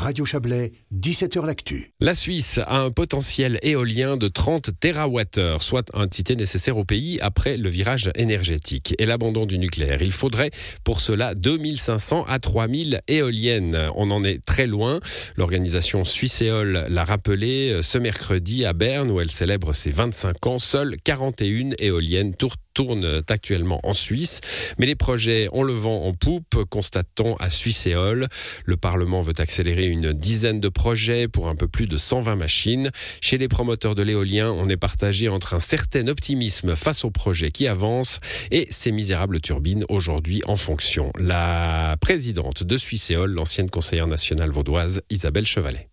Radio 0.00 0.24
Chablais, 0.24 0.72
17h 0.94 1.44
L'Actu. 1.44 1.92
La 2.00 2.14
Suisse 2.14 2.58
a 2.66 2.80
un 2.80 2.90
potentiel 2.90 3.58
éolien 3.60 4.16
de 4.16 4.28
30 4.28 4.70
TWh, 4.80 5.58
soit 5.60 5.90
un 5.92 6.08
ticket 6.08 6.36
nécessaire 6.36 6.78
au 6.78 6.86
pays 6.86 7.18
après 7.20 7.58
le 7.58 7.68
virage 7.68 8.10
énergétique 8.14 8.94
et 8.98 9.04
l'abandon 9.04 9.44
du 9.44 9.58
nucléaire. 9.58 10.00
Il 10.00 10.12
faudrait 10.12 10.52
pour 10.84 11.02
cela 11.02 11.34
2500 11.34 12.24
à 12.26 12.38
3000 12.38 13.02
éoliennes. 13.08 13.90
On 13.94 14.10
en 14.10 14.24
est 14.24 14.42
très 14.42 14.66
loin. 14.66 15.00
L'organisation 15.36 16.06
Suisséole 16.06 16.86
l'a 16.88 17.04
rappelé 17.04 17.80
ce 17.82 17.98
mercredi 17.98 18.64
à 18.64 18.72
Berne 18.72 19.10
où 19.10 19.20
elle 19.20 19.30
célèbre 19.30 19.74
ses 19.74 19.90
25 19.90 20.46
ans. 20.46 20.58
Seules 20.58 20.96
41 21.04 21.72
éoliennes 21.78 22.34
tournent 22.72 23.22
actuellement 23.28 23.80
en 23.82 23.92
Suisse. 23.92 24.40
Mais 24.78 24.86
les 24.86 24.94
projets 24.94 25.48
ont 25.52 25.62
le 25.62 25.72
vent 25.72 26.06
en 26.06 26.14
poupe, 26.14 26.64
constate-t-on 26.70 27.36
à 27.36 27.50
Suisséole. 27.50 28.28
Le 28.64 28.76
Parlement 28.76 29.20
veut 29.20 29.34
accélérer 29.38 29.89
une 29.90 30.12
dizaine 30.12 30.60
de 30.60 30.68
projets 30.68 31.28
pour 31.28 31.48
un 31.48 31.56
peu 31.56 31.68
plus 31.68 31.86
de 31.86 31.96
120 31.96 32.36
machines. 32.36 32.90
Chez 33.20 33.38
les 33.38 33.48
promoteurs 33.48 33.94
de 33.94 34.02
l'éolien, 34.02 34.50
on 34.50 34.68
est 34.68 34.76
partagé 34.76 35.28
entre 35.28 35.54
un 35.54 35.60
certain 35.60 36.08
optimisme 36.08 36.76
face 36.76 37.04
aux 37.04 37.10
projets 37.10 37.50
qui 37.50 37.66
avancent 37.68 38.20
et 38.50 38.66
ces 38.70 38.92
misérables 38.92 39.40
turbines 39.40 39.84
aujourd'hui 39.88 40.42
en 40.46 40.56
fonction. 40.56 41.12
La 41.18 41.96
présidente 42.00 42.62
de 42.62 42.76
Suisséole, 42.76 43.32
l'ancienne 43.32 43.70
conseillère 43.70 44.06
nationale 44.06 44.50
vaudoise 44.50 45.02
Isabelle 45.10 45.46
Chevalet. 45.46 45.88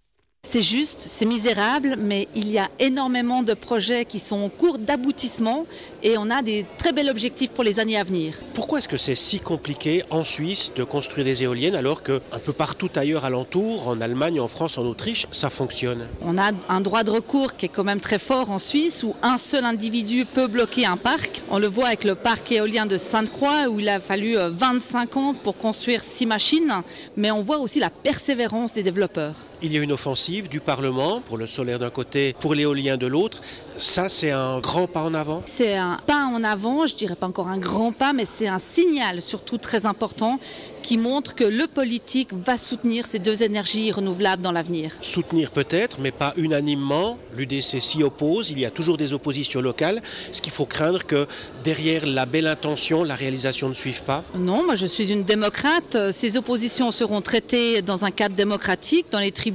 C'est 0.49 0.61
juste, 0.61 1.01
c'est 1.01 1.25
misérable, 1.25 1.97
mais 1.99 2.29
il 2.33 2.49
y 2.49 2.57
a 2.57 2.69
énormément 2.79 3.43
de 3.43 3.53
projets 3.53 4.05
qui 4.05 4.21
sont 4.21 4.37
en 4.37 4.47
cours 4.47 4.77
d'aboutissement 4.77 5.65
et 6.03 6.17
on 6.17 6.29
a 6.29 6.41
des 6.41 6.65
très 6.77 6.93
bels 6.93 7.09
objectifs 7.09 7.51
pour 7.51 7.65
les 7.65 7.81
années 7.81 7.97
à 7.97 8.05
venir. 8.05 8.35
Pourquoi 8.53 8.79
est-ce 8.79 8.87
que 8.87 8.95
c'est 8.95 9.13
si 9.13 9.41
compliqué 9.41 10.05
en 10.09 10.23
Suisse 10.23 10.71
de 10.73 10.85
construire 10.85 11.25
des 11.25 11.43
éoliennes 11.43 11.75
alors 11.75 12.01
que 12.01 12.21
un 12.31 12.39
peu 12.39 12.53
partout 12.53 12.89
ailleurs 12.95 13.25
alentour, 13.25 13.89
en 13.89 13.99
Allemagne, 13.99 14.39
en 14.39 14.47
France, 14.47 14.77
en 14.77 14.85
Autriche, 14.85 15.27
ça 15.33 15.49
fonctionne? 15.49 16.07
On 16.21 16.37
a 16.37 16.51
un 16.70 16.79
droit 16.79 17.03
de 17.03 17.11
recours 17.11 17.57
qui 17.57 17.65
est 17.65 17.70
quand 17.70 17.84
même 17.84 17.99
très 17.99 18.17
fort 18.17 18.49
en 18.49 18.59
Suisse 18.59 19.04
où 19.04 19.15
un 19.23 19.37
seul 19.37 19.65
individu 19.65 20.23
peut 20.23 20.48
bloquer 20.48 20.85
un 20.85 20.95
parc. 20.95 21.41
On 21.51 21.59
le 21.59 21.67
voit 21.67 21.87
avec 21.87 22.05
le 22.05 22.15
parc 22.15 22.54
éolien 22.54 22.85
de 22.85 22.95
Sainte-Croix 22.95 23.67
où 23.67 23.82
il 23.82 23.89
a 23.89 23.99
fallu 23.99 24.37
25 24.37 25.17
euh, 25.17 25.20
ans 25.20 25.34
pour 25.34 25.57
construire 25.57 26.05
six 26.05 26.26
machines, 26.26 26.71
mais 27.17 27.32
on 27.32 27.41
voit 27.41 27.57
aussi 27.57 27.82
la 27.82 27.89
persévérance 27.89 28.71
des 28.71 28.84
développeurs. 28.84 29.35
Il 29.63 29.74
y 29.74 29.77
a 29.80 29.82
une 29.82 29.91
offensive 29.91 30.50
du 30.50 30.60
Parlement 30.60 31.20
pour 31.20 31.36
le 31.36 31.48
solaire 31.48 31.80
d'un 31.80 31.90
côté, 31.90 32.36
pour 32.40 32.54
l'éolien 32.54 32.96
de 32.96 33.08
l'autre. 33.08 33.41
Ça, 33.76 34.08
c'est 34.08 34.32
un 34.32 34.60
grand 34.60 34.88
pas 34.88 35.02
en 35.04 35.13
avant 35.13 35.41
C'est 35.46 35.76
un 35.76 35.98
pas 36.05 36.26
en 36.26 36.44
avant, 36.44 36.86
je 36.86 36.96
dirais 36.96 37.16
pas 37.16 37.27
encore 37.27 37.48
un 37.48 37.58
grand 37.58 37.91
pas, 37.91 38.13
mais 38.13 38.26
c'est 38.26 38.48
un 38.48 38.60
signal 38.60 39.22
surtout 39.22 39.58
très 39.58 39.85
important 39.85 40.40
qui 40.84 40.98
montre 40.98 41.35
que 41.35 41.44
le 41.44 41.68
politique 41.68 42.30
va 42.34 42.58
soutenir 42.58 43.05
ces 43.05 43.20
deux 43.20 43.44
énergies 43.44 43.91
renouvelables 43.91 44.41
dans 44.41 44.52
l'avenir. 44.52 44.91
Soutenir 45.02 45.52
peut-être, 45.52 46.00
mais 46.00 46.12
pas 46.12 46.34
unanimement. 46.38 47.18
L'UDC 47.35 47.82
s'y 47.82 48.04
oppose, 48.04 48.52
il 48.52 48.60
y 48.60 48.66
a 48.66 48.72
toujours 48.72 48.98
des 48.98 49.12
oppositions 49.13 49.60
locales. 49.60 50.02
Ce 50.32 50.40
qu'il 50.40 50.54
faut 50.54 50.66
craindre 50.66 51.05
que 51.05 51.28
derrière 51.63 52.05
la 52.05 52.26
belle 52.26 52.48
intention, 52.48 53.04
la 53.04 53.16
réalisation 53.16 53.70
ne 53.70 53.74
suive 53.74 54.04
pas 54.04 54.24
Non, 54.35 54.63
moi 54.66 54.76
je 54.76 54.85
suis 54.85 55.12
une 55.12 55.24
démocrate. 55.24 55.98
Ces 56.13 56.38
oppositions 56.38 56.91
seront 56.91 57.22
traitées 57.22 57.82
dans 57.82 58.05
un 58.05 58.12
cadre 58.12 58.35
démocratique, 58.35 59.08
dans 59.12 59.20
les 59.20 59.32
tribunaux. 59.32 59.46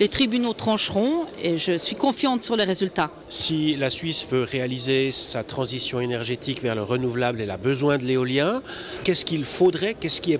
Les 0.00 0.08
tribunaux 0.08 0.52
trancheront 0.52 1.24
et 1.42 1.58
je 1.58 1.76
suis 1.78 1.96
confiante 1.96 2.42
sur 2.42 2.56
les 2.56 2.64
résultats. 2.64 3.10
Si 3.28 3.76
la 3.76 3.90
Suisse 3.90 4.26
veut 4.30 4.42
réaliser 4.42 5.12
sa 5.12 5.44
transition 5.44 6.00
énergétique 6.00 6.62
vers 6.62 6.74
le 6.74 6.82
renouvelable, 6.82 7.40
elle 7.40 7.50
a 7.50 7.56
besoin 7.56 7.98
de 7.98 8.04
l'éolien. 8.04 8.62
Qu'est-ce 9.04 9.24
qu'il 9.24 9.44
faudrait? 9.44 9.94
Qu'est-ce 9.94 10.20
qui 10.20 10.32
est 10.32 10.38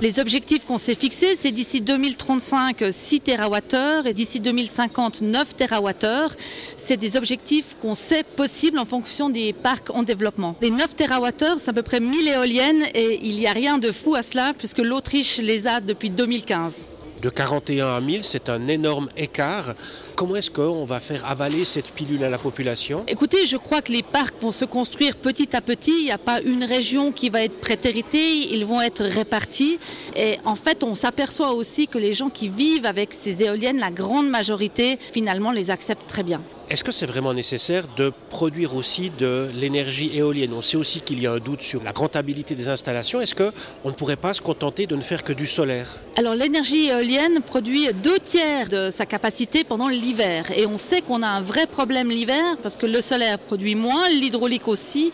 les 0.00 0.18
objectifs 0.18 0.64
qu'on 0.64 0.78
s'est 0.78 0.94
fixés, 0.94 1.36
c'est 1.38 1.52
d'ici 1.52 1.80
2035 1.80 2.84
6 2.90 3.20
TWh 3.20 4.06
et 4.06 4.14
d'ici 4.14 4.40
2050 4.40 5.22
9 5.22 5.56
TWh. 5.56 6.34
C'est 6.76 6.96
des 6.96 7.16
objectifs 7.16 7.76
qu'on 7.80 7.94
sait 7.94 8.24
possibles 8.24 8.78
en 8.78 8.84
fonction 8.84 9.30
des 9.30 9.52
parcs 9.52 9.90
en 9.90 10.02
développement. 10.02 10.56
Les 10.60 10.70
9 10.70 10.96
TWh, 10.96 11.58
c'est 11.58 11.70
à 11.70 11.72
peu 11.72 11.82
près 11.82 12.00
1000 12.00 12.28
éoliennes 12.28 12.84
et 12.94 13.20
il 13.22 13.36
n'y 13.36 13.46
a 13.46 13.52
rien 13.52 13.78
de 13.78 13.92
fou 13.92 14.14
à 14.14 14.22
cela 14.22 14.52
puisque 14.56 14.78
l'Autriche 14.78 15.38
les 15.38 15.66
a 15.66 15.80
depuis 15.80 16.10
2015 16.10 16.84
de 17.24 17.30
41 17.30 17.86
à 17.86 18.00
1000, 18.02 18.22
c'est 18.22 18.50
un 18.50 18.68
énorme 18.68 19.08
écart. 19.16 19.72
Comment 20.14 20.36
est-ce 20.36 20.50
qu'on 20.50 20.84
va 20.84 21.00
faire 21.00 21.24
avaler 21.24 21.64
cette 21.64 21.86
pilule 21.86 22.22
à 22.22 22.28
la 22.28 22.36
population? 22.36 23.02
Écoutez, 23.08 23.46
je 23.46 23.56
crois 23.56 23.80
que 23.80 23.92
les 23.92 24.02
parcs 24.02 24.34
vont 24.42 24.52
se 24.52 24.66
construire 24.66 25.16
petit 25.16 25.56
à 25.56 25.62
petit. 25.62 25.94
Il 26.00 26.04
n'y 26.04 26.10
a 26.10 26.18
pas 26.18 26.42
une 26.42 26.64
région 26.64 27.12
qui 27.12 27.30
va 27.30 27.42
être 27.42 27.58
prétéritée, 27.62 28.54
ils 28.54 28.66
vont 28.66 28.82
être 28.82 29.02
répartis. 29.04 29.78
Et 30.14 30.36
en 30.44 30.54
fait, 30.54 30.84
on 30.84 30.94
s'aperçoit 30.94 31.52
aussi 31.52 31.88
que 31.88 31.96
les 31.96 32.12
gens 32.12 32.28
qui 32.28 32.50
vivent 32.50 32.84
avec 32.84 33.14
ces 33.14 33.42
éoliennes, 33.42 33.78
la 33.78 33.90
grande 33.90 34.28
majorité, 34.28 34.98
finalement, 35.00 35.50
les 35.50 35.70
acceptent 35.70 36.06
très 36.06 36.24
bien. 36.24 36.42
Est-ce 36.70 36.82
que 36.82 36.92
c'est 36.92 37.06
vraiment 37.06 37.34
nécessaire 37.34 37.84
de 37.94 38.10
produire 38.30 38.74
aussi 38.74 39.10
de 39.10 39.50
l'énergie 39.54 40.16
éolienne? 40.16 40.54
On 40.54 40.62
sait 40.62 40.78
aussi 40.78 41.02
qu'il 41.02 41.20
y 41.20 41.26
a 41.26 41.32
un 41.32 41.38
doute 41.38 41.60
sur 41.60 41.82
la 41.82 41.92
rentabilité 41.92 42.54
des 42.54 42.68
installations. 42.68 43.20
Est-ce 43.20 43.34
qu'on 43.34 43.88
ne 43.88 43.94
pourrait 43.94 44.16
pas 44.16 44.32
se 44.32 44.40
contenter 44.40 44.86
de 44.86 44.96
ne 44.96 45.02
faire 45.02 45.24
que 45.24 45.34
du 45.34 45.46
solaire? 45.46 45.98
Alors 46.16 46.34
l'énergie 46.34 46.88
éolienne 46.88 47.40
produit 47.42 47.88
deux 48.02 48.18
tiers 48.18 48.68
de 48.68 48.90
sa 48.90 49.04
capacité 49.04 49.62
pendant 49.62 49.88
l'hiver. 49.88 50.46
Et 50.56 50.64
on 50.66 50.78
sait 50.78 51.02
qu'on 51.02 51.22
a 51.22 51.28
un 51.28 51.42
vrai 51.42 51.66
problème 51.66 52.08
l'hiver 52.08 52.56
parce 52.62 52.78
que 52.78 52.86
le 52.86 53.02
solaire 53.02 53.38
produit 53.38 53.74
moins, 53.74 54.08
l'hydraulique 54.08 54.66
aussi. 54.66 55.12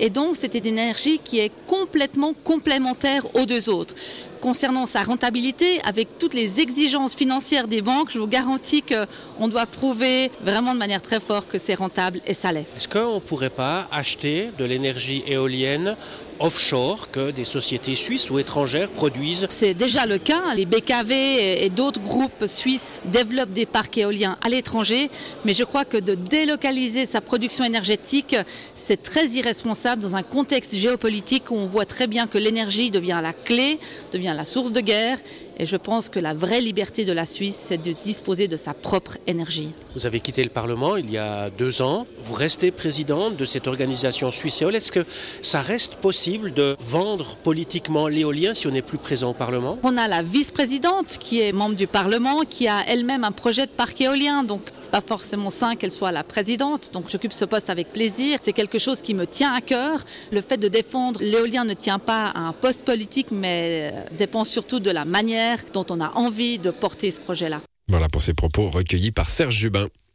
Et 0.00 0.10
donc, 0.10 0.36
c'est 0.38 0.54
une 0.54 0.66
énergie 0.66 1.18
qui 1.18 1.40
est 1.40 1.50
complètement 1.66 2.32
complémentaire 2.44 3.24
aux 3.34 3.46
deux 3.46 3.68
autres. 3.68 3.94
Concernant 4.40 4.86
sa 4.86 5.02
rentabilité, 5.02 5.80
avec 5.84 6.18
toutes 6.18 6.34
les 6.34 6.60
exigences 6.60 7.14
financières 7.14 7.66
des 7.66 7.82
banques, 7.82 8.10
je 8.12 8.18
vous 8.18 8.26
garantis 8.26 8.82
qu'on 8.82 9.48
doit 9.48 9.66
prouver 9.66 10.30
vraiment 10.42 10.74
de 10.74 10.78
manière 10.78 11.02
très 11.02 11.18
forte 11.18 11.48
que 11.48 11.58
c'est 11.58 11.74
rentable 11.74 12.20
et 12.26 12.34
ça 12.34 12.52
l'est. 12.52 12.66
Est-ce 12.76 12.88
qu'on 12.88 13.16
ne 13.16 13.20
pourrait 13.20 13.50
pas 13.50 13.88
acheter 13.90 14.50
de 14.58 14.64
l'énergie 14.64 15.24
éolienne 15.26 15.96
offshore 16.40 17.10
que 17.10 17.30
des 17.30 17.44
sociétés 17.44 17.94
suisses 17.94 18.30
ou 18.30 18.38
étrangères 18.38 18.90
produisent. 18.90 19.46
C'est 19.50 19.74
déjà 19.74 20.06
le 20.06 20.18
cas. 20.18 20.54
Les 20.54 20.66
BKV 20.66 21.64
et 21.64 21.70
d'autres 21.70 22.00
groupes 22.00 22.46
suisses 22.46 23.00
développent 23.06 23.52
des 23.52 23.66
parcs 23.66 23.98
éoliens 23.98 24.36
à 24.44 24.48
l'étranger, 24.48 25.10
mais 25.44 25.54
je 25.54 25.64
crois 25.64 25.84
que 25.84 25.96
de 25.96 26.14
délocaliser 26.14 27.06
sa 27.06 27.20
production 27.20 27.64
énergétique, 27.64 28.36
c'est 28.74 29.02
très 29.02 29.28
irresponsable 29.28 30.02
dans 30.02 30.16
un 30.16 30.22
contexte 30.22 30.74
géopolitique 30.74 31.50
où 31.50 31.54
on 31.54 31.66
voit 31.66 31.86
très 31.86 32.06
bien 32.06 32.26
que 32.26 32.38
l'énergie 32.38 32.90
devient 32.90 33.20
la 33.22 33.32
clé, 33.32 33.78
devient 34.12 34.34
la 34.36 34.44
source 34.44 34.72
de 34.72 34.80
guerre 34.80 35.18
et 35.58 35.66
je 35.66 35.76
pense 35.76 36.08
que 36.08 36.20
la 36.20 36.34
vraie 36.34 36.60
liberté 36.60 37.04
de 37.04 37.12
la 37.12 37.26
Suisse, 37.26 37.56
c'est 37.68 37.78
de 37.78 37.92
disposer 38.04 38.46
de 38.46 38.56
sa 38.56 38.74
propre 38.74 39.18
énergie. 39.26 39.70
Vous 39.94 40.06
avez 40.06 40.20
quitté 40.20 40.44
le 40.44 40.50
Parlement 40.50 40.96
il 40.96 41.10
y 41.10 41.18
a 41.18 41.50
deux 41.50 41.82
ans. 41.82 42.06
Vous 42.22 42.34
restez 42.34 42.70
présidente 42.70 43.36
de 43.36 43.44
cette 43.44 43.66
organisation 43.66 44.30
suisséole. 44.30 44.76
Est-ce 44.76 44.92
que 44.92 45.04
ça 45.42 45.60
reste 45.60 45.96
possible 45.96 46.54
de 46.54 46.76
vendre 46.78 47.36
politiquement 47.36 48.06
l'éolien 48.06 48.54
si 48.54 48.68
on 48.68 48.70
n'est 48.70 48.82
plus 48.82 48.98
présent 48.98 49.30
au 49.30 49.34
Parlement? 49.34 49.78
On 49.82 49.96
a 49.96 50.06
la 50.06 50.22
vice-présidente 50.22 51.18
qui 51.18 51.40
est 51.40 51.52
membre 51.52 51.74
du 51.74 51.88
Parlement, 51.88 52.42
qui 52.48 52.68
a 52.68 52.78
elle-même 52.86 53.24
un 53.24 53.32
projet 53.32 53.66
de 53.66 53.70
parc 53.70 54.00
éolien. 54.00 54.44
Donc, 54.44 54.62
c'est 54.78 54.90
pas 54.90 55.00
forcément 55.00 55.50
sain 55.50 55.74
qu'elle 55.74 55.92
soit 55.92 56.12
la 56.12 56.22
présidente. 56.22 56.90
Donc, 56.92 57.08
j'occupe 57.08 57.32
ce 57.32 57.44
poste 57.44 57.70
avec 57.70 57.92
plaisir. 57.92 58.38
C'est 58.40 58.52
quelque 58.52 58.78
chose 58.78 59.02
qui 59.02 59.14
me 59.14 59.26
tient 59.26 59.52
à 59.54 59.60
cœur. 59.60 60.04
Le 60.30 60.40
fait 60.40 60.58
de 60.58 60.68
défendre 60.68 61.20
l'éolien 61.20 61.64
ne 61.64 61.74
tient 61.74 61.98
pas 61.98 62.28
à 62.28 62.40
un 62.40 62.52
poste 62.52 62.82
politique, 62.82 63.28
mais 63.32 63.92
dépend 64.16 64.44
surtout 64.44 64.78
de 64.78 64.90
la 64.90 65.04
manière 65.04 65.47
dont 65.72 65.86
on 65.90 66.00
a 66.00 66.10
envie 66.14 66.58
de 66.58 66.70
porter 66.70 67.10
ce 67.10 67.20
projet-là. 67.20 67.60
Voilà 67.88 68.08
pour 68.08 68.22
ces 68.22 68.34
propos 68.34 68.68
recueillis 68.68 69.12
par 69.12 69.30
Serge 69.30 69.54
Jubin. 69.54 69.88